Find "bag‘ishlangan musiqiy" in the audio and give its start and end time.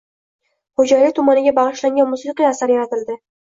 1.59-2.51